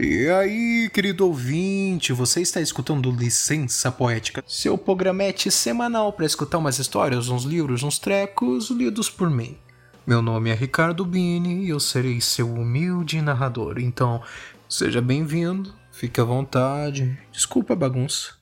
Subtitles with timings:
[0.00, 6.78] E aí, querido ouvinte, você está escutando Licença Poética, seu programete semanal para escutar umas
[6.78, 9.58] histórias, uns livros, uns trecos lidos por mim.
[10.06, 14.22] Meu nome é Ricardo Bini e eu serei seu humilde narrador, então
[14.68, 18.34] seja bem-vindo, fique à vontade, desculpa a bagunça.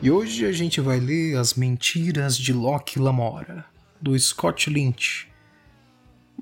[0.00, 3.66] E hoje a gente vai ler As Mentiras de Locke Lamora,
[4.00, 5.29] do Scott Lynch.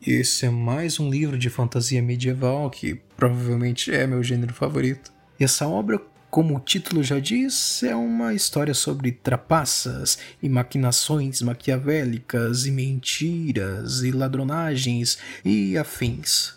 [0.07, 5.12] Esse é mais um livro de fantasia medieval que provavelmente é meu gênero favorito.
[5.41, 11.43] E essa obra, como o título já diz, é uma história sobre trapaças e maquinações
[11.43, 16.55] maquiavélicas e mentiras e ladronagens e afins.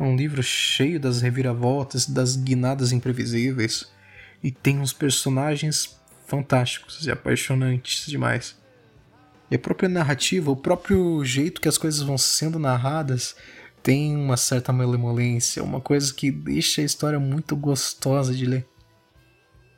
[0.00, 3.86] É um livro cheio das reviravoltas, das guinadas imprevisíveis
[4.42, 8.56] e tem uns personagens fantásticos e apaixonantes demais.
[9.50, 13.34] E a própria narrativa, o próprio jeito que as coisas vão sendo narradas,
[13.82, 18.66] tem uma certa malemolência, uma coisa que deixa a história muito gostosa de ler.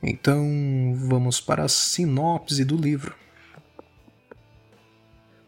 [0.02, 0.42] Então,
[0.96, 3.14] vamos para a sinopse do livro.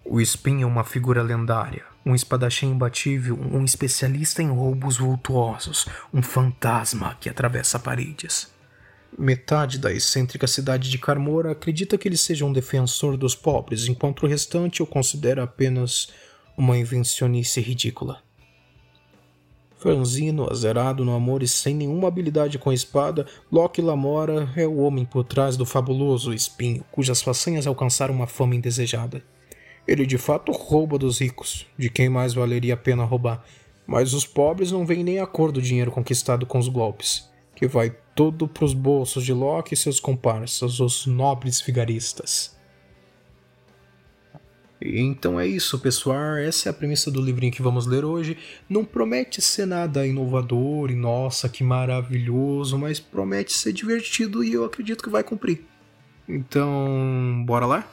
[0.05, 6.23] O Spin é uma figura lendária, um espadachim imbatível, um especialista em roubos vultuosos, um
[6.23, 8.52] fantasma que atravessa paredes.
[9.19, 14.23] Metade da excêntrica cidade de Carmora acredita que ele seja um defensor dos pobres, enquanto
[14.23, 16.09] o restante o considera apenas
[16.57, 18.23] uma invencionice ridícula.
[19.77, 24.79] Franzino, azerado no amor e sem nenhuma habilidade com a espada, Loki Lamora é o
[24.79, 29.23] homem por trás do fabuloso espinho, cujas façanhas alcançaram uma fama indesejada.
[29.87, 33.45] Ele de fato rouba dos ricos, de quem mais valeria a pena roubar,
[33.87, 37.31] mas os pobres não veem nem a cor do dinheiro conquistado com os golpes
[37.63, 42.59] que vai todo para os bolsos de Loki e seus comparsas, os nobres vigaristas.
[44.81, 46.39] Então é isso, pessoal.
[46.39, 48.37] Essa é a premissa do livrinho que vamos ler hoje.
[48.69, 54.65] Não promete ser nada inovador e nossa, que maravilhoso, mas promete ser divertido e eu
[54.65, 55.65] acredito que vai cumprir.
[56.29, 57.89] Então, bora lá?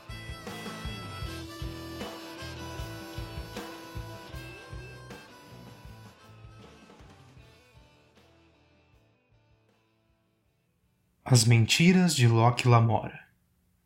[11.32, 13.20] As Mentiras de Locke Lamora,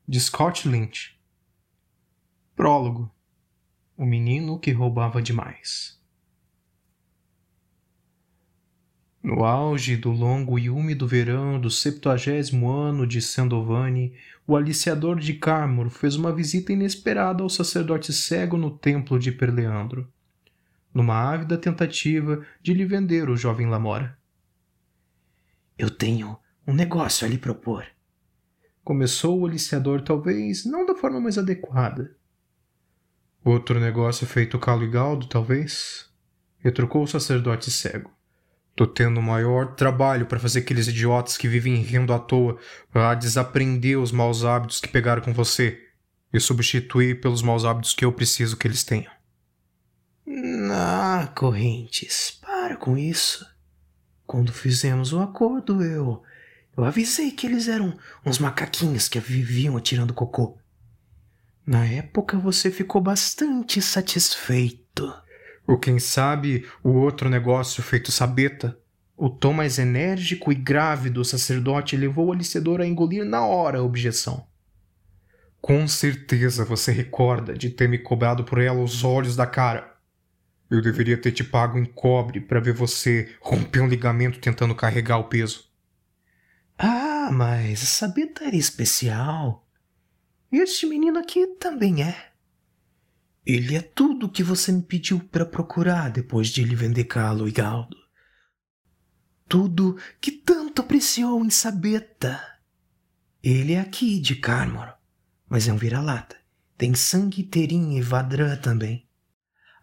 [0.07, 1.19] de Scott Lynch.
[2.55, 3.11] Prólogo:
[3.97, 6.01] O menino que roubava demais.
[9.21, 14.13] No auge do longo e úmido verão do septuagésimo ano de Sandovani,
[14.47, 20.09] o aliciador de Carmor fez uma visita inesperada ao sacerdote cego no templo de Perleandro,
[20.93, 24.17] numa ávida tentativa de lhe vender o jovem Lamora.
[25.77, 27.85] Eu tenho um negócio a lhe propor.
[28.83, 32.15] Começou o aliciador, talvez não da forma mais adequada.
[33.43, 36.09] Outro negócio feito calo e galdo, talvez?
[36.59, 38.11] Retrucou o sacerdote cego.
[38.75, 42.57] Tô tendo o maior trabalho para fazer aqueles idiotas que vivem rindo à toa
[42.91, 45.79] para desaprender os maus hábitos que pegaram com você
[46.33, 49.11] e substituir pelos maus hábitos que eu preciso que eles tenham.
[50.71, 53.45] Ah, Correntes, para com isso.
[54.25, 56.23] Quando fizemos o acordo, eu
[56.75, 60.57] eu avisei que eles eram uns macaquinhos que viviam atirando cocô.
[61.65, 65.13] Na época você ficou bastante satisfeito.
[65.65, 68.77] Ou quem sabe o outro negócio feito sabeta?
[69.15, 73.79] O tom mais enérgico e grave do sacerdote levou o alicedor a engolir na hora
[73.79, 74.45] a objeção.
[75.61, 79.95] Com certeza você recorda de ter me cobrado por ela os olhos da cara.
[80.69, 85.19] Eu deveria ter te pago em cobre para ver você romper um ligamento tentando carregar
[85.19, 85.71] o peso.
[86.77, 89.67] Ah, mas a Sabeta era especial.
[90.51, 92.31] Este menino aqui também é.
[93.45, 97.47] Ele é tudo o que você me pediu para procurar depois de lhe vender Calo
[97.47, 97.97] e Galdo.
[99.47, 102.41] Tudo que tanto apreciou em Sabeta.
[103.43, 104.93] Ele é aqui de Carmor,
[105.49, 106.37] mas é um vira-lata.
[106.77, 109.07] Tem sangue Terim e Vadrã também.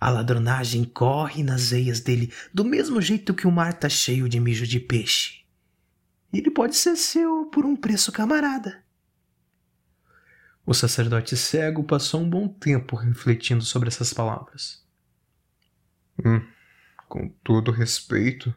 [0.01, 4.41] A ladronagem corre nas veias dele do mesmo jeito que o mar tá cheio de
[4.41, 5.40] mijo de peixe
[6.39, 8.83] ele pode ser seu por um preço camarada.
[10.65, 14.85] O sacerdote cego passou um bom tempo refletindo sobre essas palavras.
[16.25, 16.41] Hum,
[17.09, 18.55] com todo respeito,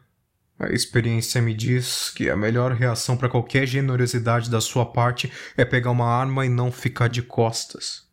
[0.58, 5.64] a experiência me diz que a melhor reação para qualquer generosidade da sua parte é
[5.64, 8.08] pegar uma arma e não ficar de costas.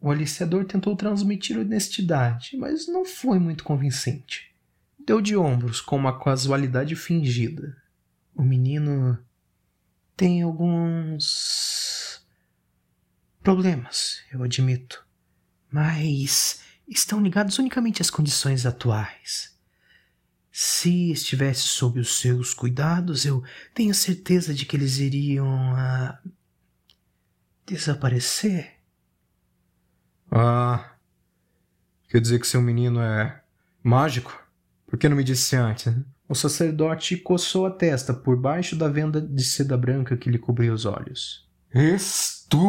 [0.00, 4.54] O aliciador tentou transmitir honestidade, mas não foi muito convincente.
[5.04, 7.76] Deu de ombros com uma casualidade fingida
[8.36, 9.18] o menino
[10.16, 12.24] tem alguns
[13.42, 15.04] problemas, eu admito,
[15.70, 19.56] mas estão ligados unicamente às condições atuais.
[20.52, 23.42] Se estivesse sob os seus cuidados, eu
[23.74, 26.30] tenho certeza de que eles iriam uh,
[27.66, 28.74] desaparecer.
[30.30, 30.96] Ah,
[32.08, 33.42] quer dizer que seu menino é
[33.82, 34.42] mágico?
[34.86, 35.92] Por que não me disse antes?
[36.28, 40.72] O sacerdote coçou a testa por baixo da venda de seda branca que lhe cobria
[40.72, 41.48] os olhos.
[41.72, 42.64] Estupendo!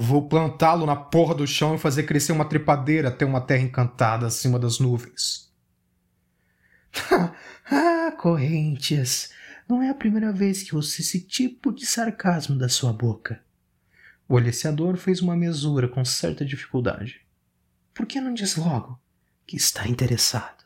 [0.00, 4.26] Vou plantá-lo na porra do chão e fazer crescer uma trepadeira até uma terra encantada
[4.26, 5.52] acima das nuvens.
[7.70, 9.30] ah, Correntes,
[9.68, 13.42] não é a primeira vez que ouço esse tipo de sarcasmo da sua boca.
[14.28, 17.20] O aliciador fez uma mesura com certa dificuldade.
[17.92, 18.98] Por que não diz logo
[19.46, 20.61] que está interessado?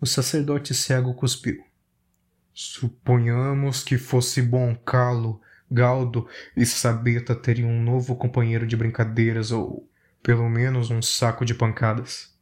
[0.00, 1.62] O sacerdote cego cuspiu.
[2.52, 6.26] Suponhamos que fosse bom Calo, Galdo
[6.56, 9.88] e Sabeta teriam um novo companheiro de brincadeiras ou,
[10.22, 12.36] pelo menos, um saco de pancadas.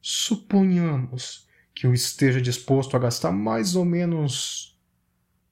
[0.00, 4.70] Suponhamos que eu esteja disposto a gastar mais ou menos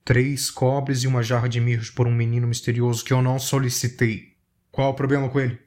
[0.09, 4.35] Três cobres e uma jarra de mirros por um menino misterioso que eu não solicitei.
[4.71, 5.59] Qual o problema com ele?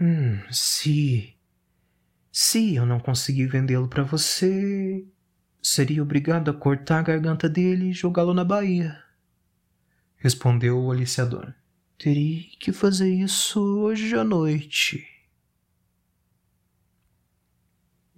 [0.00, 1.35] Hum, se.
[2.38, 5.02] Se eu não conseguir vendê-lo para você,
[5.62, 9.02] seria obrigado a cortar a garganta dele e jogá-lo na Bahia.
[10.18, 11.54] Respondeu o aliciador.
[11.96, 15.08] Teria que fazer isso hoje à noite.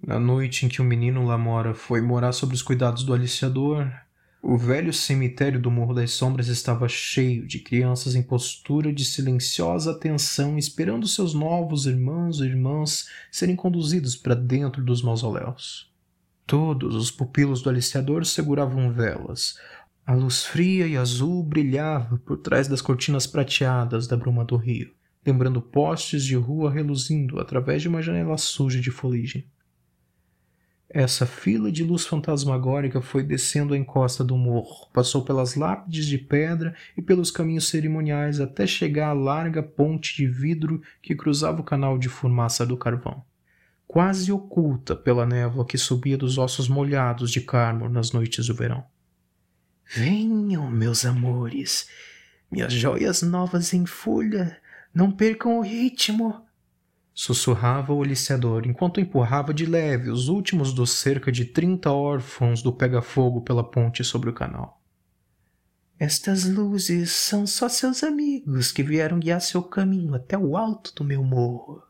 [0.05, 3.89] Na noite em que o menino Lamora foi morar sob os cuidados do aliciador,
[4.41, 9.91] o velho cemitério do Morro das Sombras estava cheio de crianças em postura de silenciosa
[9.91, 15.91] atenção, esperando seus novos irmãos e irmãs serem conduzidos para dentro dos mausoléus.
[16.47, 19.59] Todos os pupilos do aliciador seguravam velas.
[20.05, 24.91] A luz fria e azul brilhava por trás das cortinas prateadas da bruma do rio,
[25.23, 29.45] lembrando postes de rua reluzindo através de uma janela suja de foligem.
[30.91, 36.17] Essa fila de luz fantasmagórica foi descendo a encosta do morro, passou pelas lápides de
[36.17, 41.63] pedra e pelos caminhos cerimoniais até chegar à larga ponte de vidro que cruzava o
[41.63, 43.23] canal de fumaça do carvão,
[43.87, 48.83] quase oculta pela névoa que subia dos ossos molhados de Carmor nas noites do verão.
[49.85, 51.87] Venham, meus amores,
[52.51, 54.57] minhas joias novas em folha,
[54.91, 56.48] não percam o ritmo
[57.19, 62.71] sussurrava o aliciador enquanto empurrava de leve os últimos dos cerca de trinta órfãos do
[62.71, 64.81] pega-fogo pela ponte sobre o canal.
[65.99, 71.03] Estas luzes são só seus amigos que vieram guiar seu caminho até o alto do
[71.03, 71.83] meu morro.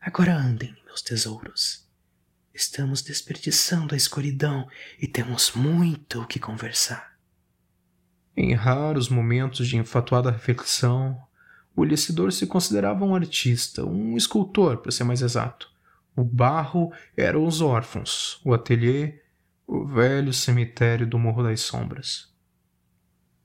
[0.00, 1.90] Agora andem, meus tesouros.
[2.54, 4.68] Estamos desperdiçando a escuridão
[5.00, 7.18] e temos muito o que conversar.
[8.36, 11.20] Em raros momentos de enfatuada reflexão,
[11.80, 15.70] o Ilhacidor se considerava um artista, um escultor, para ser mais exato.
[16.14, 19.14] O barro eram os órfãos, o ateliê,
[19.66, 22.28] o velho cemitério do Morro das Sombras.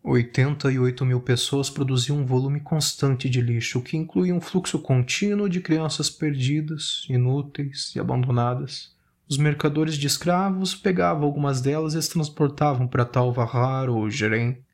[0.04, 5.62] 88 mil pessoas produziam um volume constante de lixo, que incluía um fluxo contínuo de
[5.62, 8.94] crianças perdidas, inúteis e abandonadas.
[9.30, 14.65] Os mercadores de escravos pegavam algumas delas e as transportavam para Talvarrar ou Jerem,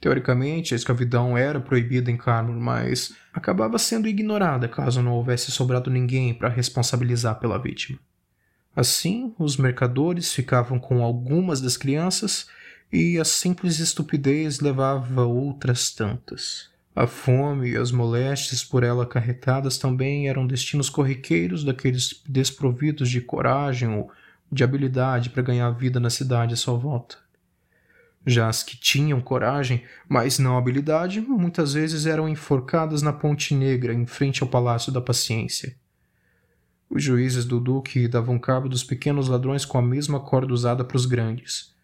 [0.00, 5.90] Teoricamente, a escravidão era proibida em Carmor, mas acabava sendo ignorada caso não houvesse sobrado
[5.90, 7.98] ninguém para responsabilizar pela vítima.
[8.76, 12.46] Assim, os mercadores ficavam com algumas das crianças
[12.92, 16.70] e a simples estupidez levava outras tantas.
[16.94, 23.20] A fome e as moléstias por ela acarretadas também eram destinos corriqueiros daqueles desprovidos de
[23.20, 24.10] coragem ou
[24.50, 27.18] de habilidade para ganhar vida na cidade à sua volta.
[28.28, 33.94] Já as que tinham coragem, mas não habilidade, muitas vezes eram enforcadas na Ponte Negra,
[33.94, 35.74] em frente ao Palácio da Paciência.
[36.90, 40.98] Os juízes do Duque davam cabo dos pequenos ladrões com a mesma corda usada para
[40.98, 41.74] os grandes,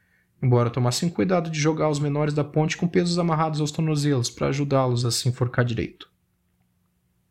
[0.42, 4.48] embora tomassem cuidado de jogar os menores da ponte com pesos amarrados aos tornozelos para
[4.48, 6.13] ajudá-los a se enforcar direito.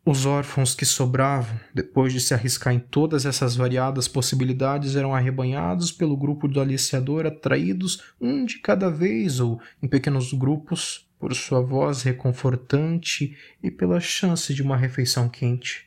[0.06, 5.94] Os órfãos que sobravam, depois de se arriscar em todas essas variadas possibilidades, eram arrebanhados
[5.94, 11.62] pelo grupo do aliciador, atraídos um de cada vez ou em pequenos grupos, por sua
[11.62, 15.86] voz reconfortante e pela chance de uma refeição quente.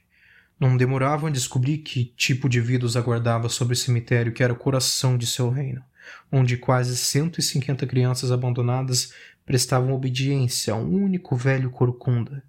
[0.58, 4.50] Não demoravam a descobrir que tipo de vida os aguardava sobre o cemitério que era
[4.54, 5.85] o coração de seu reino,
[6.32, 9.12] onde quase 150 crianças abandonadas
[9.44, 12.42] prestavam obediência a um único velho corcunda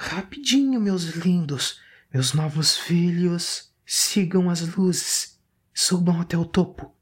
[0.00, 1.80] Rapidinho, meus lindos,
[2.14, 5.40] meus novos filhos, sigam as luzes,
[5.74, 6.94] subam até o topo.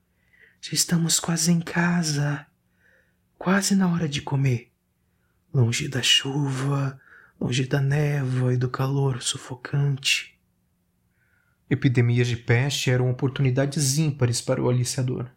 [0.62, 2.46] Já estamos quase em casa,
[3.38, 4.72] quase na hora de comer.
[5.52, 6.98] Longe da chuva,
[7.38, 10.40] longe da névoa e do calor sufocante.
[11.68, 15.30] Epidemias de peste eram oportunidades ímpares para o aliciador.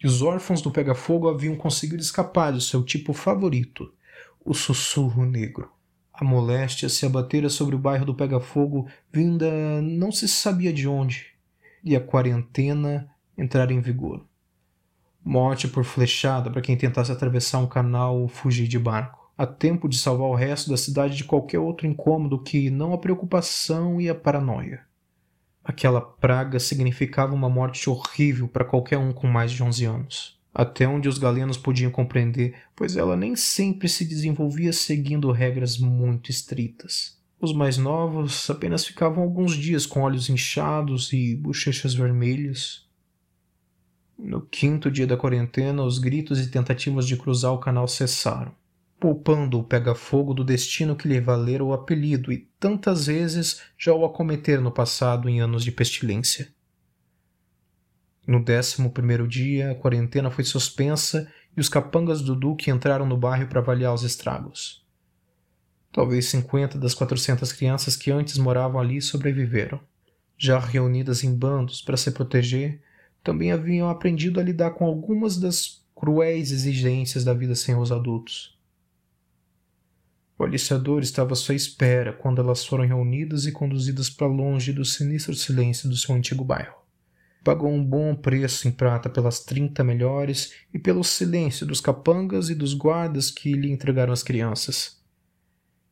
[0.00, 3.92] E os órfãos do Pega-Fogo haviam conseguido escapar do seu tipo favorito,
[4.44, 5.75] o sussurro negro.
[6.18, 11.26] A moléstia se abatera sobre o bairro do Pega-Fogo, vinda não se sabia de onde,
[11.84, 13.06] e a quarentena
[13.36, 14.24] entrara em vigor.
[15.22, 19.30] Morte por flechada para quem tentasse atravessar um canal ou fugir de barco.
[19.36, 22.98] Há tempo de salvar o resto da cidade de qualquer outro incômodo que não a
[22.98, 24.86] preocupação e a paranoia.
[25.62, 30.35] Aquela praga significava uma morte horrível para qualquer um com mais de 11 anos.
[30.58, 36.30] Até onde os galenos podiam compreender, pois ela nem sempre se desenvolvia seguindo regras muito
[36.30, 37.20] estritas.
[37.38, 42.86] Os mais novos apenas ficavam alguns dias com olhos inchados e bochechas vermelhas.
[44.18, 48.54] No quinto dia da quarentena, os gritos e tentativas de cruzar o canal cessaram
[48.98, 54.04] poupando o pega-fogo do destino que lhe valera o apelido e tantas vezes já o
[54.04, 56.48] acometera no passado em anos de pestilência.
[58.26, 63.16] No décimo primeiro dia, a quarentena foi suspensa e os capangas do Duque entraram no
[63.16, 64.84] bairro para avaliar os estragos.
[65.92, 69.80] Talvez cinquenta das quatrocentas crianças que antes moravam ali sobreviveram.
[70.36, 72.82] Já reunidas em bandos para se proteger,
[73.22, 78.58] também haviam aprendido a lidar com algumas das cruéis exigências da vida sem os adultos.
[80.38, 84.84] O aliciador estava à sua espera quando elas foram reunidas e conduzidas para longe do
[84.84, 86.85] sinistro silêncio do seu antigo bairro.
[87.46, 92.56] Pagou um bom preço em prata pelas trinta melhores e pelo silêncio dos capangas e
[92.56, 95.00] dos guardas que lhe entregaram as crianças.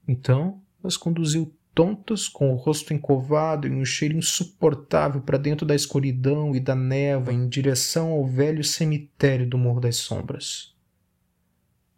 [0.08, 5.76] Então as conduziu tontas, com o rosto encovado e um cheiro insuportável para dentro da
[5.76, 10.74] escuridão e da névoa em direção ao velho cemitério do Morro das Sombras.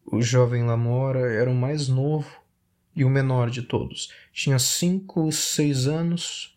[0.04, 2.30] O jovem Lamora era o mais novo
[2.94, 4.12] e o menor de todos.
[4.34, 6.55] Tinha cinco ou seis anos,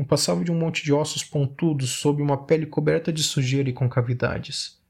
[0.00, 3.72] não passava de um monte de ossos pontudos sob uma pele coberta de sujeira e
[3.74, 4.80] concavidades.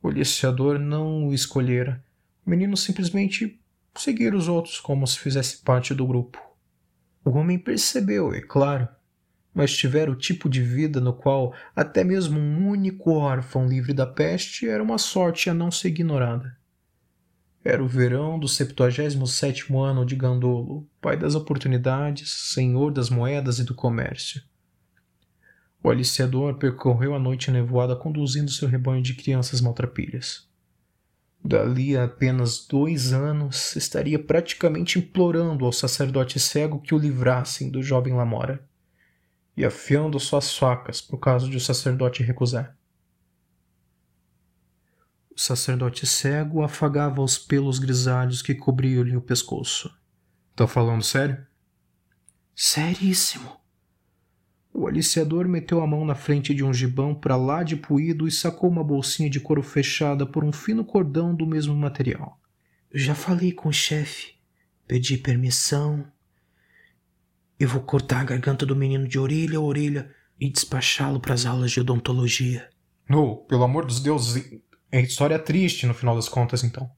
[0.00, 2.00] O aliciador não o escolhera.
[2.46, 3.60] O menino simplesmente
[3.96, 6.40] seguira os outros como se fizesse parte do grupo.
[7.24, 8.88] O homem percebeu, é claro,
[9.52, 14.06] mas tivera o tipo de vida no qual até mesmo um único órfão livre da
[14.06, 16.56] peste era uma sorte a não ser ignorada.
[17.64, 23.64] Era o verão do 77 ano de Gandolo, pai das oportunidades, senhor das moedas e
[23.64, 24.48] do comércio.
[25.82, 30.48] O aliciador percorreu a noite nevoada conduzindo seu rebanho de crianças maltrapilhas.
[31.42, 37.82] Dali a apenas dois anos, estaria praticamente implorando ao sacerdote cego que o livrassem do
[37.82, 38.62] jovem Lamora,
[39.56, 42.76] e afiando suas facas por caso de o sacerdote recusar.
[45.34, 49.90] O sacerdote cego afagava os pelos grisalhos que cobriam-lhe o pescoço.
[50.54, 51.46] Tá falando sério?
[52.54, 53.59] Seríssimo.
[54.72, 58.30] O aliciador meteu a mão na frente de um gibão para lá de puído e
[58.30, 62.38] sacou uma bolsinha de couro fechada por um fino cordão do mesmo material.
[62.92, 64.34] Já falei com o chefe,
[64.86, 66.04] pedi permissão.
[67.58, 71.44] Eu vou cortar a garganta do menino de orelha a orelha e despachá-lo para as
[71.44, 72.68] aulas de odontologia.
[73.08, 74.60] No, pelo amor dos deuses,
[74.90, 76.90] é história triste, no final das contas, então.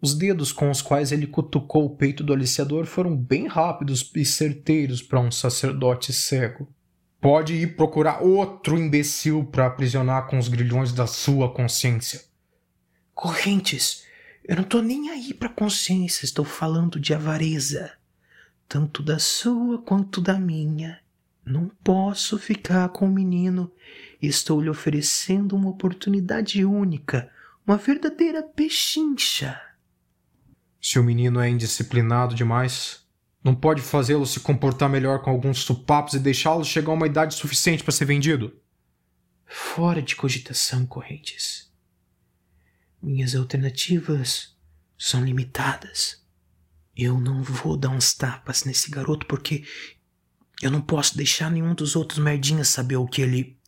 [0.00, 4.24] Os dedos com os quais ele cutucou o peito do aliciador foram bem rápidos e
[4.24, 6.72] certeiros para um sacerdote cego.
[7.20, 12.22] Pode ir procurar outro imbecil para aprisionar com os grilhões da sua consciência.
[13.14, 14.04] Correntes,
[14.42, 17.92] eu não tô nem aí pra consciência, estou falando de avareza.
[18.66, 20.98] Tanto da sua quanto da minha.
[21.44, 23.70] Não posso ficar com o menino
[24.20, 27.30] Estou lhe oferecendo uma oportunidade única,
[27.66, 29.58] uma verdadeira pechincha.
[30.80, 33.02] Se o menino é indisciplinado demais,
[33.42, 37.34] não pode fazê-lo se comportar melhor com alguns supapos e deixá-lo chegar a uma idade
[37.34, 38.54] suficiente para ser vendido?
[39.46, 41.70] Fora de cogitação, Correntes.
[43.02, 44.54] Minhas alternativas
[44.96, 46.22] são limitadas.
[46.94, 49.64] Eu não vou dar uns tapas nesse garoto porque
[50.60, 53.58] eu não posso deixar nenhum dos outros merdinhas saber o que ele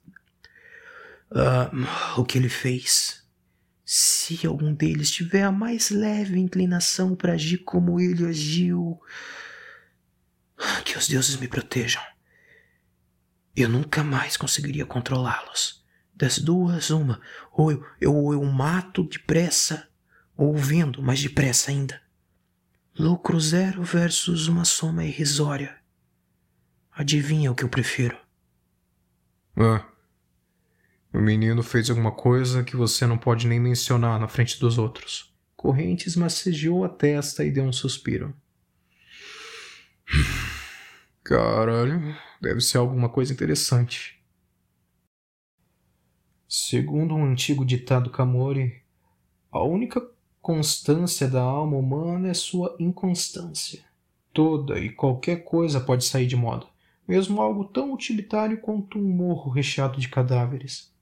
[1.30, 3.22] uh, o que ele fez.
[3.84, 9.00] Se algum deles tiver a mais leve inclinação para agir como ele agiu,
[10.85, 12.02] que os deuses me protejam.
[13.54, 15.85] Eu nunca mais conseguiria controlá-los.
[16.14, 17.21] Das duas, uma.
[17.52, 19.88] Ou eu, eu, eu mato depressa,
[20.37, 22.00] ou vendo mais depressa ainda.
[22.99, 25.76] Lucro zero versus uma soma irrisória.
[26.92, 28.16] Adivinha o que eu prefiro?
[29.57, 29.85] Ah,
[31.12, 35.35] o menino fez alguma coisa que você não pode nem mencionar na frente dos outros.
[35.54, 38.35] Correntes massageou a testa e deu um suspiro.
[41.32, 44.22] Caralho, Deve ser alguma coisa interessante.
[46.46, 48.82] Segundo um antigo ditado Kamori,
[49.50, 50.06] a única
[50.42, 53.82] constância da alma humana é sua inconstância.
[54.30, 56.66] Toda e qualquer coisa pode sair de moda,
[57.08, 60.92] mesmo algo tão utilitário quanto um morro recheado de cadáveres.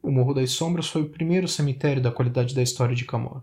[0.00, 3.42] O Morro das Sombras foi o primeiro cemitério da qualidade da história de Camor,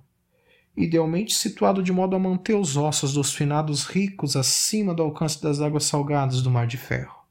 [0.75, 5.60] idealmente situado de modo a manter os ossos dos finados ricos acima do alcance das
[5.60, 7.22] águas salgadas do Mar de Ferro.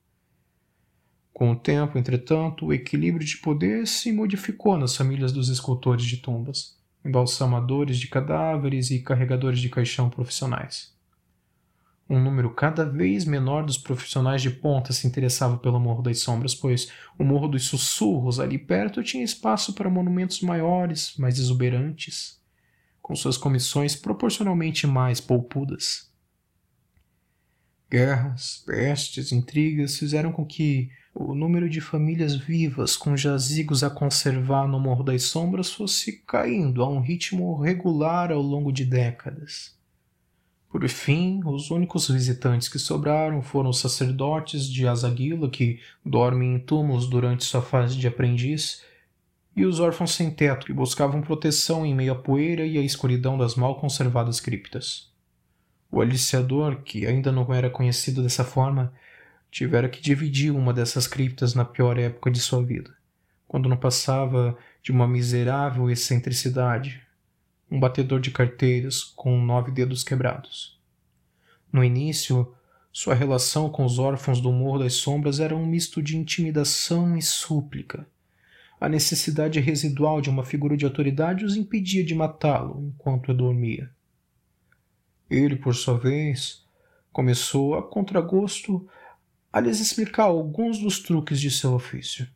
[1.32, 6.18] Com o tempo, entretanto, o equilíbrio de poder se modificou nas famílias dos escultores de
[6.18, 10.94] tumbas, embalsamadores de cadáveres e carregadores de caixão profissionais.
[12.10, 16.56] Um número cada vez menor dos profissionais de ponta se interessava pelo Morro das Sombras,
[16.56, 22.39] pois o Morro dos Sussurros, ali perto, tinha espaço para monumentos maiores, mais exuberantes,
[23.10, 26.08] com suas comissões proporcionalmente mais poupudas.
[27.90, 34.68] Guerras, pestes, intrigas fizeram com que o número de famílias vivas com jazigos a conservar
[34.68, 39.76] no Morro das Sombras fosse caindo a um ritmo regular ao longo de décadas.
[40.70, 46.58] Por fim, os únicos visitantes que sobraram foram os sacerdotes de Asaguila, que dormem em
[46.60, 48.84] túmulos durante sua fase de aprendiz,
[49.60, 53.36] e os órfãos sem teto, que buscavam proteção em meio à poeira e à escuridão
[53.36, 55.12] das mal conservadas criptas.
[55.90, 58.92] O aliciador, que ainda não era conhecido dessa forma,
[59.50, 62.94] tivera que dividir uma dessas criptas na pior época de sua vida,
[63.46, 67.02] quando não passava de uma miserável excentricidade,
[67.70, 70.80] um batedor de carteiras com nove dedos quebrados.
[71.72, 72.54] No início,
[72.92, 77.22] sua relação com os órfãos do Morro das Sombras era um misto de intimidação e
[77.22, 78.06] súplica.
[78.80, 83.90] A necessidade residual de uma figura de autoridade os impedia de matá-lo enquanto dormia.
[85.28, 86.64] Ele, por sua vez,
[87.12, 88.88] começou, a contragosto,
[89.52, 92.26] a lhes explicar alguns dos truques de seu ofício.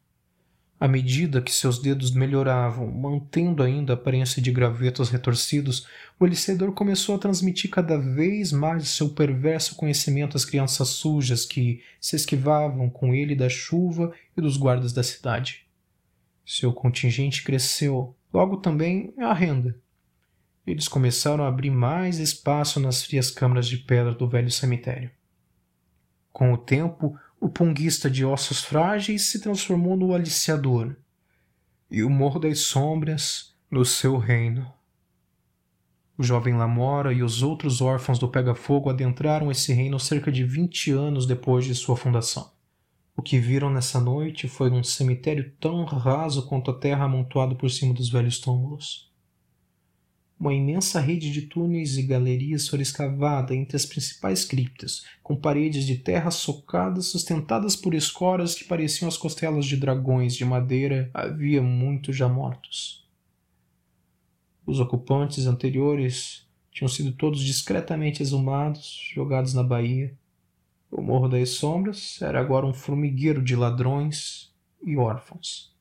[0.78, 5.86] À medida que seus dedos melhoravam, mantendo ainda a aparência de gravetos retorcidos,
[6.20, 11.80] o elicedor começou a transmitir cada vez mais seu perverso conhecimento às crianças sujas que
[11.98, 15.64] se esquivavam com ele da chuva e dos guardas da cidade.
[16.44, 19.80] Seu contingente cresceu, logo também a renda.
[20.66, 25.10] Eles começaram a abrir mais espaço nas frias câmaras de pedra do velho cemitério.
[26.32, 30.96] Com o tempo, o punguista de ossos frágeis se transformou no aliciador,
[31.90, 34.72] e o Morro das Sombras no seu reino.
[36.16, 40.90] O jovem Lamora e os outros órfãos do Pega-Fogo adentraram esse reino cerca de vinte
[40.90, 42.53] anos depois de sua fundação.
[43.16, 47.70] O que viram nessa noite foi um cemitério tão raso quanto a terra amontoada por
[47.70, 49.12] cima dos velhos túmulos.
[50.38, 55.86] Uma imensa rede de túneis e galerias foi escavada entre as principais criptas, com paredes
[55.86, 61.62] de terra socadas sustentadas por escoras que pareciam as costelas de dragões de madeira havia
[61.62, 63.08] muitos já mortos.
[64.66, 70.12] Os ocupantes anteriores tinham sido todos discretamente exumados, jogados na baía.
[70.96, 75.74] O Morro das Sombras era agora um formigueiro de ladrões e órfãos.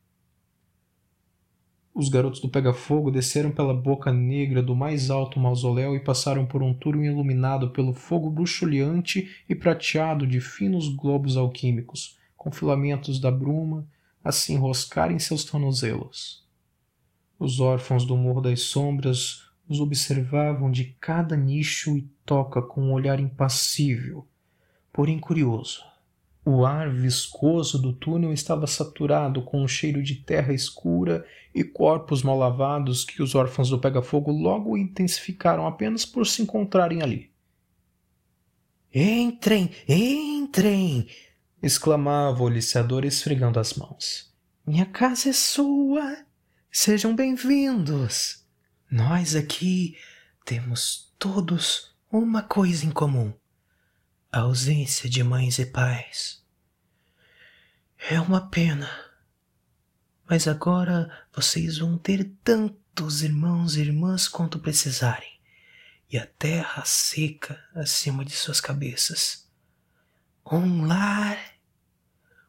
[1.93, 6.63] Os garotos do Pega-Fogo desceram pela boca negra do mais alto mausoléu e passaram por
[6.63, 13.29] um túnel iluminado pelo fogo bruxuleante e prateado de finos globos alquímicos, com filamentos da
[13.29, 13.87] bruma
[14.23, 16.43] a se enroscarem seus tornozelos.
[17.37, 22.93] Os órfãos do Morro das Sombras os observavam de cada nicho e toca com um
[22.93, 24.27] olhar impassível,
[24.93, 25.83] porém curioso.
[26.45, 31.25] O ar viscoso do túnel estava saturado com um cheiro de terra escura
[31.55, 37.01] e corpos mal lavados que os órfãos do Pega-Fogo logo intensificaram apenas por se encontrarem
[37.01, 37.31] ali.
[38.93, 41.07] Entrem, entrem!
[41.61, 44.31] exclamava o liciador esfregando as mãos.
[44.67, 46.25] Minha casa é sua!
[46.69, 48.43] Sejam bem-vindos!
[48.91, 49.97] Nós aqui
[50.45, 53.33] temos todos uma coisa em comum
[54.33, 56.43] a ausência de mães e pais.
[58.09, 58.89] É uma pena,
[60.27, 65.39] mas agora vocês vão ter tantos irmãos e irmãs quanto precisarem,
[66.09, 69.47] e a terra seca acima de suas cabeças.
[70.51, 71.37] Um lar,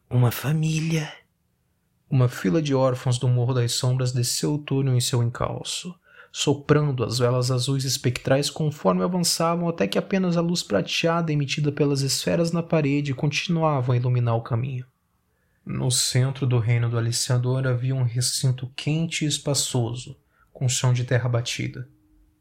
[0.09, 1.13] uma família.
[2.09, 5.95] Uma fila de órfãos do Morro das Sombras desceu o túnel em seu encalço
[6.37, 12.01] soprando as velas azuis espectrais conforme avançavam até que apenas a luz prateada emitida pelas
[12.01, 14.85] esferas na parede continuava a iluminar o caminho.
[15.65, 20.17] No centro do reino do aliciador havia um recinto quente e espaçoso,
[20.51, 21.87] com chão de terra batida.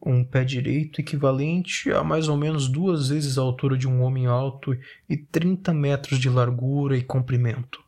[0.05, 4.27] um pé direito equivalente a mais ou menos duas vezes a altura de um homem
[4.27, 4.77] alto
[5.09, 7.84] e 30 metros de largura e comprimento.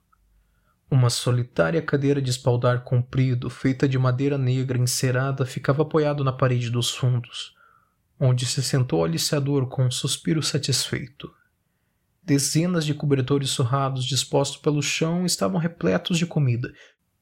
[0.88, 6.70] Uma solitária cadeira de espaldar comprido, feita de madeira negra encerada, ficava apoiado na parede
[6.70, 7.54] dos fundos,
[8.20, 11.32] onde se sentou o aliciador com um suspiro satisfeito.
[12.22, 16.72] Dezenas de cobertores surrados dispostos pelo chão estavam repletos de comida,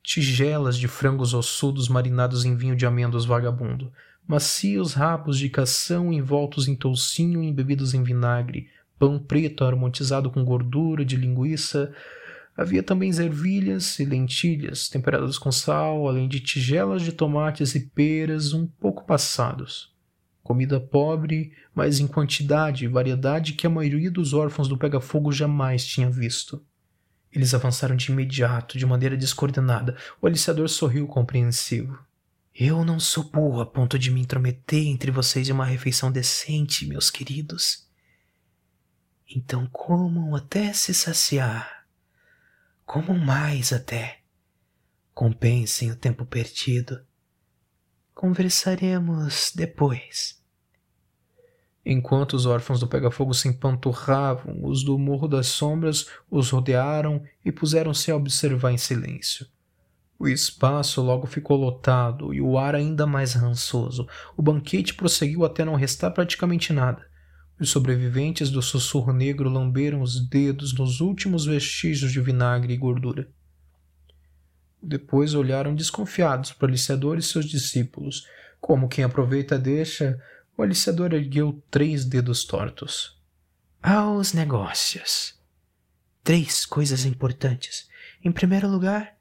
[0.03, 3.91] tigelas de frangos ossudos marinados em vinho de amêndoas vagabundo,
[4.27, 10.45] macios rabos de cação envoltos em toucinho e embebidos em vinagre, pão preto aromatizado com
[10.45, 11.93] gordura de linguiça,
[12.57, 18.53] Havia também ervilhas e lentilhas temperadas com sal, além de tigelas de tomates e peras
[18.53, 19.93] um pouco passados.
[20.41, 25.85] Comida pobre, mas em quantidade e variedade que a maioria dos órfãos do pega-fogo jamais
[25.85, 26.65] tinha visto.
[27.33, 29.97] Eles avançaram de imediato, de maneira descoordenada.
[30.23, 31.99] O aliciador sorriu compreensivo.
[32.55, 36.87] Eu não sou burro a ponto de me intrometer entre vocês em uma refeição decente,
[36.87, 37.89] meus queridos.
[39.29, 41.84] Então comam até se saciar
[42.87, 44.19] como mais até.
[45.15, 47.01] Compensem o tempo perdido.
[48.15, 50.43] Conversaremos depois.
[51.85, 57.53] Enquanto os órfãos do Pega-Fogo se empanturravam, os do Morro das Sombras os rodearam e
[57.53, 59.47] puseram-se a observar em silêncio.
[60.19, 64.09] O espaço logo ficou lotado e o ar ainda mais rançoso.
[64.37, 67.07] O banquete prosseguiu até não restar praticamente nada.
[67.59, 73.29] Os sobreviventes do sussurro negro lamberam os dedos nos últimos vestígios de vinagre e gordura.
[74.83, 78.27] Depois olharam desconfiados para o aliciador e seus discípulos.
[78.61, 80.21] Como quem aproveita deixa,
[80.57, 83.17] o aliciador ergueu três dedos tortos.
[83.83, 85.35] Aos negócios.
[86.23, 87.89] Três coisas importantes.
[88.23, 89.17] Em primeiro lugar,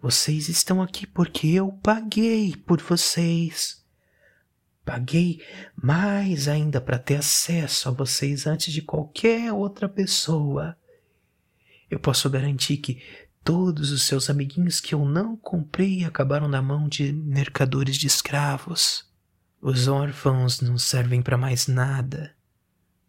[0.00, 3.84] vocês estão aqui porque eu paguei por vocês.
[4.86, 5.42] Paguei
[5.74, 10.78] mais ainda para ter acesso a vocês antes de qualquer outra pessoa.
[11.90, 13.02] Eu posso garantir que
[13.42, 19.10] todos os seus amiguinhos que eu não comprei acabaram na mão de mercadores de escravos.
[19.60, 22.32] Os órfãos não servem para mais nada.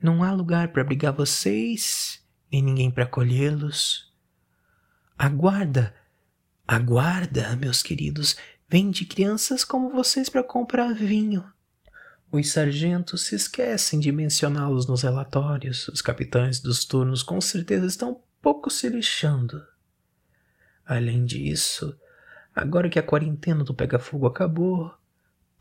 [0.01, 4.11] Não há lugar para abrigar vocês, nem ninguém para acolhê-los.
[5.15, 5.93] A guarda,
[6.67, 8.35] a guarda, meus queridos,
[8.67, 11.45] vem de crianças como vocês para comprar vinho.
[12.29, 15.87] Os sargentos se esquecem de mencioná-los nos relatórios.
[15.87, 19.65] Os capitães dos turnos com certeza estão pouco se lixando.
[20.85, 21.97] Além disso,
[22.53, 24.93] agora que a quarentena do pega-fogo acabou,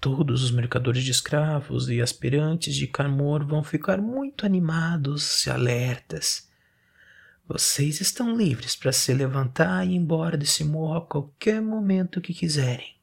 [0.00, 6.48] todos os mercadores de escravos e aspirantes de Carmor vão ficar muito animados e alertas.
[7.48, 12.34] Vocês estão livres para se levantar e ir embora desse morro a qualquer momento que
[12.34, 12.96] quiserem,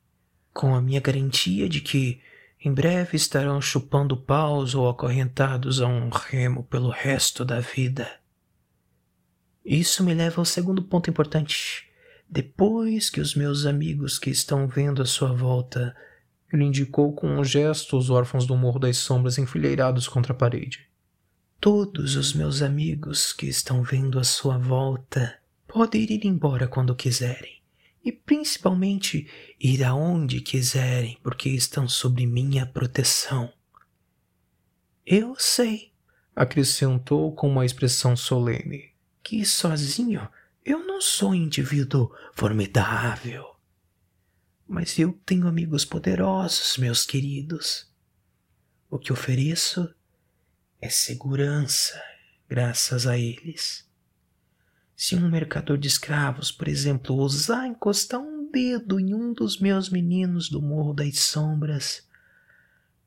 [0.54, 2.22] com a minha garantia de que
[2.64, 8.10] em breve estarão chupando paus ou acorrentados a um remo pelo resto da vida.
[9.66, 11.90] Isso me leva ao segundo ponto importante.
[12.30, 15.94] Depois que os meus amigos que estão vendo à sua volta,
[16.52, 20.88] ele indicou com um gesto os órfãos do Morro das Sombras enfileirados contra a parede.
[21.60, 27.63] Todos os meus amigos que estão vendo à sua volta podem ir embora quando quiserem
[28.04, 33.52] e principalmente ir aonde quiserem, porque estão sob minha proteção.
[35.06, 35.94] Eu sei,
[36.36, 40.28] acrescentou com uma expressão solene, que sozinho
[40.66, 43.56] eu não sou um indivíduo formidável.
[44.68, 47.92] Mas eu tenho amigos poderosos, meus queridos.
[48.90, 49.94] O que ofereço
[50.82, 52.02] é segurança,
[52.48, 53.90] graças a eles.
[54.96, 59.90] Se um mercador de escravos, por exemplo, ousar encostar um dedo em um dos meus
[59.90, 62.08] meninos do Morro das Sombras,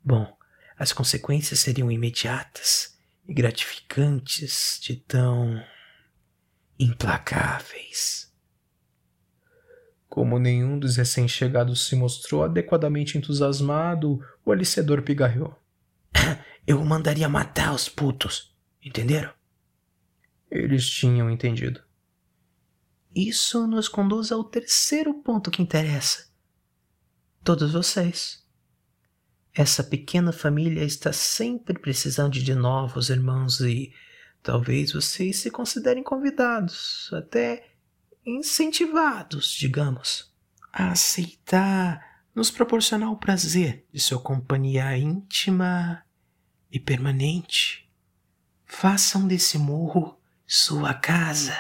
[0.05, 0.37] bom,
[0.77, 2.97] as consequências seriam imediatas
[3.27, 5.63] e gratificantes de tão
[6.79, 8.33] implacáveis.
[10.09, 15.55] Como nenhum dos recém-chegados se mostrou adequadamente entusiasmado, o aliciador pigarreou.
[16.67, 19.31] Eu mandaria matar os putos, entenderam?
[20.57, 21.83] Eles tinham entendido.
[23.15, 26.27] Isso nos conduz ao terceiro ponto que interessa.
[27.43, 28.45] Todos vocês.
[29.55, 33.91] Essa pequena família está sempre precisando de novos irmãos e
[34.43, 37.71] talvez vocês se considerem convidados, até
[38.25, 40.31] incentivados, digamos,
[40.71, 46.05] a aceitar nos proporcionar o prazer de sua companhia íntima
[46.71, 47.91] e permanente.
[48.67, 50.16] Façam desse morro
[50.47, 51.57] sua casa,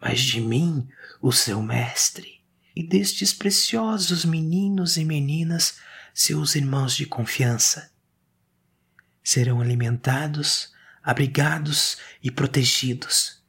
[0.00, 0.88] mas de mim,
[1.20, 2.42] o seu mestre,
[2.74, 5.78] e destes preciosos meninos e meninas
[6.12, 7.90] seus irmãos de confiança.
[9.22, 13.42] Serão alimentados, abrigados e protegidos.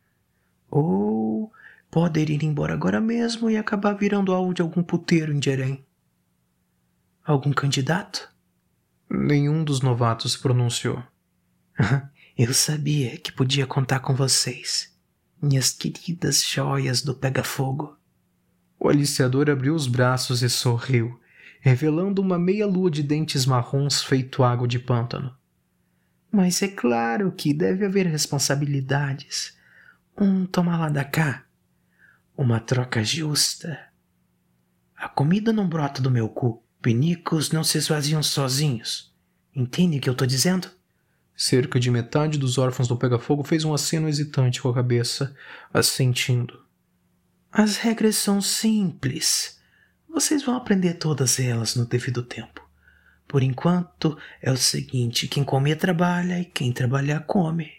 [0.69, 1.51] Ou
[1.89, 5.85] podem ir embora agora mesmo e acabar virando alvo de algum puteiro em Jerém.
[7.23, 8.31] Algum candidato?
[9.09, 11.03] Nenhum dos novatos pronunciou.
[12.43, 14.91] Eu sabia que podia contar com vocês,
[15.39, 17.95] minhas queridas joias do pega-fogo.
[18.79, 21.21] O aliciador abriu os braços e sorriu,
[21.59, 25.37] revelando uma meia-lua de dentes marrons feito água de pântano.
[26.31, 29.55] Mas é claro que deve haver responsabilidades.
[30.19, 31.45] Um toma lá da cá.
[32.35, 33.79] Uma troca justa.
[34.97, 36.63] A comida não brota do meu cu.
[36.81, 39.15] Pinicos não se esvaziam sozinhos.
[39.55, 40.80] Entende o que eu tô dizendo?
[41.35, 45.35] Cerca de metade dos órfãos do Pega-Fogo fez um aceno hesitante com a cabeça,
[45.73, 46.63] assentindo.
[47.51, 49.59] As regras são simples.
[50.07, 52.61] Vocês vão aprender todas elas no devido tempo.
[53.27, 57.71] Por enquanto, é o seguinte: quem comer trabalha e quem trabalhar come.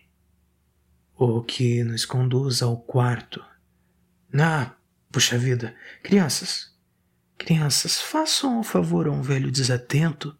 [1.14, 3.44] O que nos conduz ao quarto.
[4.34, 4.72] Ah,
[5.10, 6.74] puxa vida, crianças.
[7.36, 10.36] Crianças, façam um favor a um velho desatento.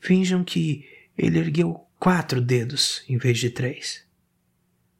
[0.00, 0.84] Finjam que
[1.16, 4.02] ele ergueu quatro dedos em vez de três.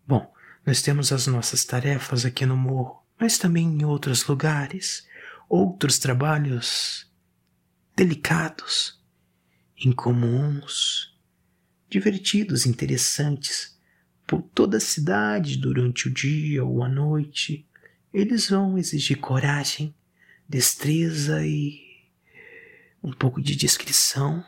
[0.06, 0.30] Bom,
[0.66, 5.08] nós temos as nossas tarefas aqui no morro, mas também em outros lugares,
[5.48, 7.10] outros trabalhos
[7.96, 9.00] delicados,
[9.82, 11.18] incomuns,
[11.88, 13.78] divertidos, interessantes,
[14.26, 17.66] por toda a cidade durante o dia ou a noite.
[18.12, 19.94] Eles vão exigir coragem,
[20.46, 21.80] destreza e
[23.02, 24.44] um pouco de discrição.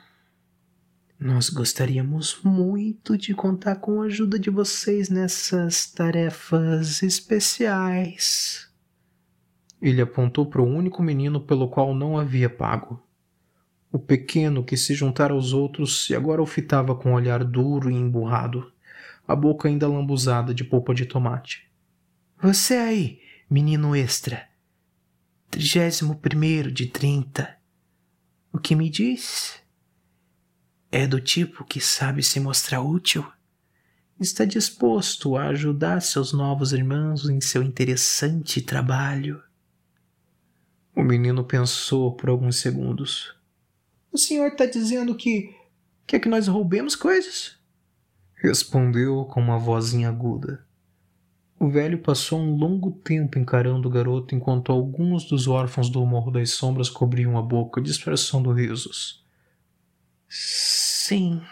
[1.25, 8.69] Nós gostaríamos muito de contar com a ajuda de vocês nessas tarefas especiais.
[9.81, 13.01] Ele apontou para o único menino pelo qual não havia pago.
[13.93, 17.89] O pequeno que se juntara aos outros e agora o fitava com um olhar duro
[17.89, 18.73] e emburrado,
[19.27, 21.71] a boca ainda lambuzada de polpa de tomate.
[22.43, 24.49] Você aí, menino extra.
[25.49, 27.57] Trigésimo primeiro de trinta.
[28.53, 29.62] O que me diz?
[30.95, 33.27] É do tipo que sabe se mostrar útil?
[34.21, 39.43] Está disposto a ajudar seus novos irmãos em seu interessante trabalho?
[40.95, 43.35] O menino pensou por alguns segundos.
[44.13, 45.57] O senhor está dizendo que
[46.07, 47.57] quer que nós roubemos coisas?
[48.35, 50.63] Respondeu com uma vozinha aguda.
[51.59, 56.31] O velho passou um longo tempo encarando o garoto enquanto alguns dos órfãos do Morro
[56.31, 59.22] das Sombras cobriam a boca, disfarçando risos.
[60.35, 61.43] Sim,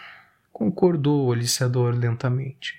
[0.51, 2.73] concordou o aliciador lentamente.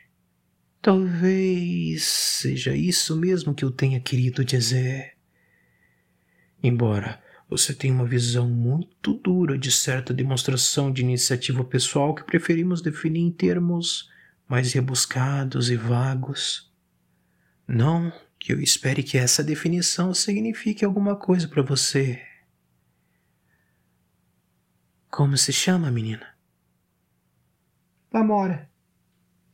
[0.81, 5.13] Talvez seja isso mesmo que eu tenha querido dizer.
[6.61, 12.83] Embora você tenha uma visão muito dura de certa demonstração de iniciativa pessoal que preferimos
[12.83, 14.11] definir em termos
[14.49, 16.69] mais rebuscados e vagos.
[17.65, 22.32] Não que eu espere que essa definição signifique alguma coisa para você.
[25.13, 26.27] Como se chama, menina?
[28.11, 28.71] Amora.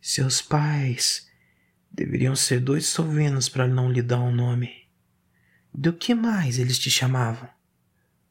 [0.01, 1.29] Seus pais
[1.90, 4.88] deveriam ser dois sovinos para não lhe dar um nome.
[5.75, 7.49] Do que mais eles te chamavam?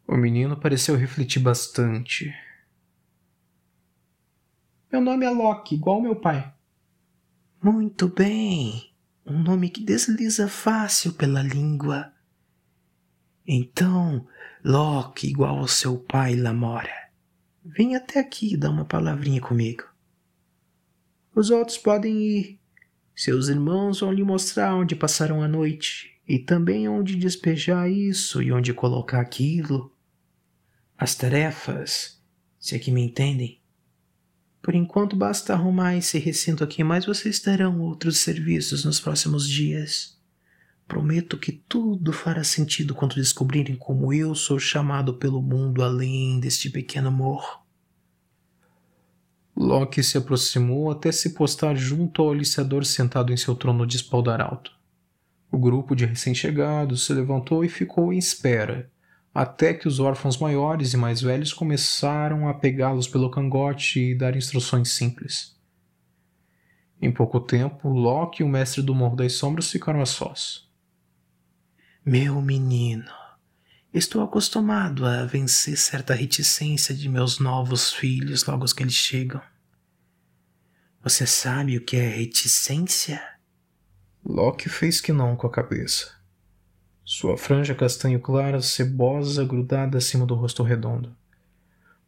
[0.07, 2.33] O menino pareceu refletir bastante.
[4.89, 6.55] Meu nome é Loki, igual meu pai.
[7.61, 8.93] Muito bem.
[9.25, 12.13] Um nome que desliza fácil pela língua.
[13.45, 14.25] Então,
[14.63, 17.06] Loki, igual ao seu pai, Lamora.
[17.69, 19.83] Vem até aqui dá uma palavrinha comigo.
[21.35, 22.59] Os outros podem ir.
[23.13, 28.53] Seus irmãos vão lhe mostrar onde passaram a noite e também onde despejar isso e
[28.53, 29.93] onde colocar aquilo.
[30.97, 32.21] As tarefas,
[32.57, 33.59] se é que me entendem.
[34.61, 40.16] Por enquanto basta arrumar esse recinto aqui, mas vocês terão outros serviços nos próximos dias.
[40.87, 46.69] Prometo que tudo fará sentido quando descobrirem como eu sou chamado pelo mundo além deste
[46.69, 47.59] pequeno morro.
[49.55, 54.39] Loki se aproximou até se postar junto ao aliciador sentado em seu trono de espaldar
[54.39, 54.71] alto.
[55.51, 58.89] O grupo de recém-chegados se levantou e ficou em espera,
[59.33, 64.35] até que os órfãos maiores e mais velhos começaram a pegá-los pelo cangote e dar
[64.35, 65.57] instruções simples.
[67.01, 70.66] Em pouco tempo, Loki e o mestre do Morro das Sombras ficaram a sós.
[72.09, 73.03] Meu menino,
[73.93, 79.41] Estou acostumado a vencer certa reticência de meus novos filhos logo que eles chegam.
[81.03, 83.21] Você sabe o que é reticência?
[84.25, 86.13] Loki fez que não com a cabeça.
[87.03, 91.13] Sua franja castanho clara, cebosa, grudada acima do rosto redondo.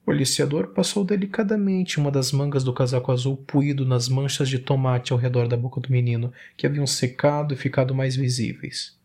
[0.06, 5.12] O aliciador passou delicadamente uma das mangas do casaco azul puído nas manchas de tomate
[5.12, 8.98] ao redor da boca do menino, que haviam secado e ficado mais visíveis.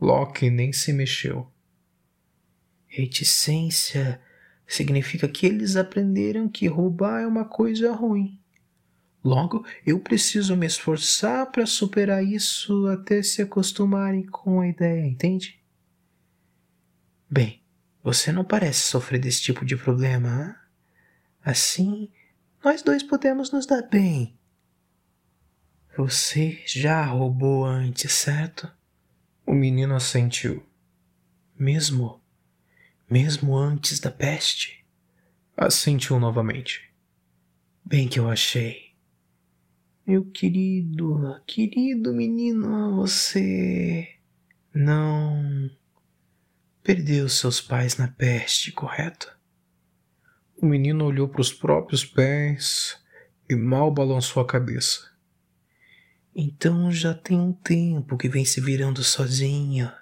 [0.00, 1.50] Locke nem se mexeu.
[2.86, 4.20] Reticência
[4.66, 8.40] significa que eles aprenderam que roubar é uma coisa ruim.
[9.22, 15.60] Logo, eu preciso me esforçar para superar isso até se acostumarem com a ideia, entende?
[17.28, 17.60] Bem,
[18.02, 20.54] você não parece sofrer desse tipo de problema, hein?
[21.44, 22.10] Assim,
[22.64, 24.38] nós dois podemos nos dar bem.
[25.96, 28.70] Você já roubou antes, certo?
[29.48, 30.62] O menino assentiu.
[31.58, 32.20] Mesmo?
[33.10, 34.84] Mesmo antes da peste?
[35.56, 36.92] Assentiu novamente.
[37.82, 38.92] Bem que eu achei.
[40.06, 44.16] Meu querido, querido menino, você
[44.74, 45.70] não
[46.82, 49.34] perdeu seus pais na peste, correto?
[50.58, 53.02] O menino olhou para os próprios pés
[53.48, 55.10] e mal balançou a cabeça.
[56.40, 59.92] Então já tem um tempo que vem se virando sozinha.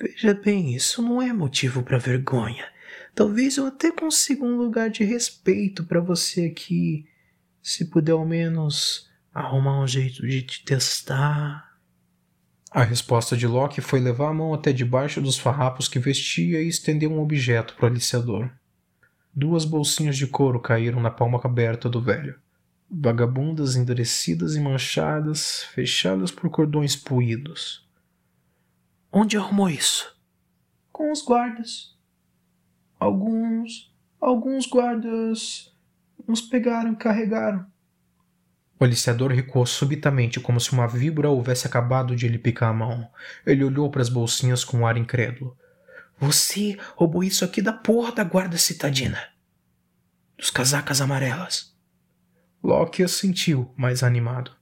[0.00, 2.66] Veja bem, isso não é motivo para vergonha.
[3.14, 7.06] Talvez eu até consiga um lugar de respeito para você aqui,
[7.60, 11.70] se puder ao menos arrumar um jeito de te testar.
[12.70, 16.68] A resposta de Loki foi levar a mão até debaixo dos farrapos que vestia e
[16.68, 18.50] estender um objeto para o aliciador.
[19.34, 22.40] Duas bolsinhas de couro caíram na palma aberta do velho.
[22.92, 27.88] Vagabundas endurecidas e manchadas, fechadas por cordões puídos.
[29.12, 30.16] Onde arrumou isso?
[30.90, 31.96] Com os guardas.
[32.98, 33.94] Alguns.
[34.20, 35.72] Alguns guardas.
[36.26, 37.64] Nos pegaram e carregaram.
[38.78, 43.10] O aliciador recuou subitamente, como se uma víbora houvesse acabado de lhe picar a mão.
[43.46, 45.56] Ele olhou para as bolsinhas com um ar incrédulo.
[46.18, 49.22] Você roubou isso aqui da porra da guarda citadina.
[50.36, 51.69] Dos casacas amarelas.
[52.62, 54.54] Loki assentiu, mais animado.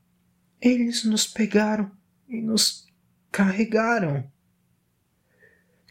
[0.60, 1.90] Eles nos pegaram
[2.28, 2.86] e nos
[3.30, 4.30] carregaram.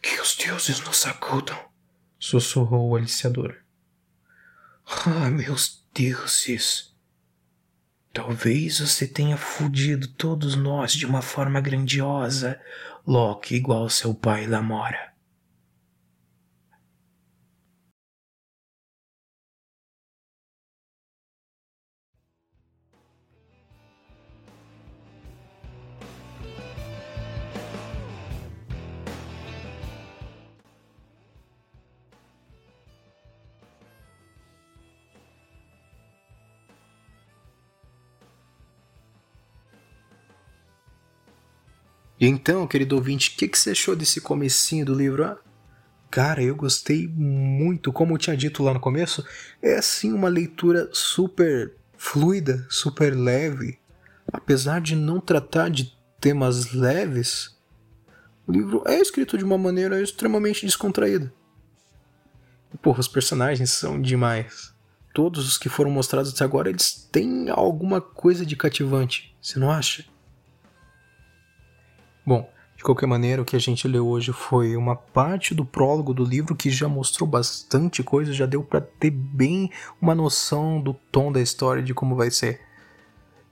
[0.02, 1.58] Que os deuses nos acudam,
[2.18, 3.56] sussurrou o aliciador.
[4.86, 6.94] Ah, meus deuses!
[8.12, 12.60] Talvez você tenha fudido todos nós de uma forma grandiosa,
[13.06, 15.12] Loki igual seu pai Lamora.
[42.20, 45.24] E então, querido ouvinte, o que, que você achou desse comecinho do livro?
[45.24, 45.38] Ah,
[46.10, 49.24] cara, eu gostei muito, como eu tinha dito lá no começo,
[49.62, 53.78] é assim uma leitura super fluida, super leve.
[54.32, 57.56] Apesar de não tratar de temas leves,
[58.46, 61.32] o livro é escrito de uma maneira extremamente descontraída.
[62.74, 64.74] E, porra, os personagens são demais.
[65.14, 69.70] Todos os que foram mostrados até agora, eles têm alguma coisa de cativante, você não
[69.70, 70.04] acha?
[72.28, 76.12] Bom, de qualquer maneira, o que a gente leu hoje foi uma parte do prólogo
[76.12, 80.92] do livro que já mostrou bastante coisa, já deu para ter bem uma noção do
[80.92, 82.60] tom da história, de como vai ser.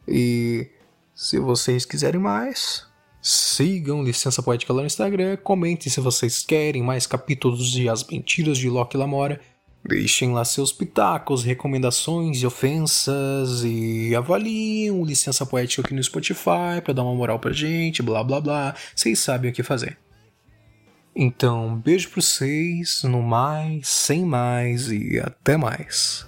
[0.07, 0.69] E
[1.15, 2.87] se vocês quiserem mais,
[3.23, 8.59] sigam Licença Poética lá no Instagram, comentem se vocês querem mais capítulos de As Mentiras
[8.59, 9.41] de Loki Lamora.
[9.89, 16.81] Deixem lá seus pitacos, recomendações e ofensas e avaliem o Licença Poética aqui no Spotify
[16.83, 18.75] para dar uma moral pra gente, blá blá blá.
[18.95, 19.97] Vocês sabem o que fazer.
[21.15, 26.27] Então, beijo pra vocês, no mais, sem mais e até mais.